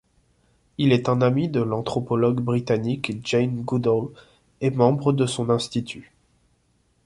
[0.79, 4.07] Il est un ami de l'anthropologue britannique Jane Goodall
[4.59, 6.11] et membre de son institut.